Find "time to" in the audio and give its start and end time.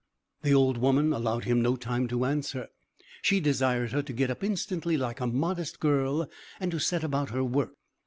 1.75-2.25